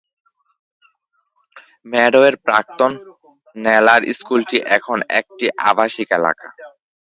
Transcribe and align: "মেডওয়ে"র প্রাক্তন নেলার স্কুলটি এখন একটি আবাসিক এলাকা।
"মেডওয়ে"র 1.85 2.35
প্রাক্তন 2.45 2.91
নেলার 3.55 4.01
স্কুলটি 4.11 4.57
এখন 4.77 4.97
একটি 5.19 5.45
আবাসিক 5.69 6.07
এলাকা। 6.17 6.47